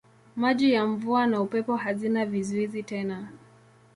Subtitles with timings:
[0.35, 3.31] Maji ya mvua na upepo hazina vizuizi tena.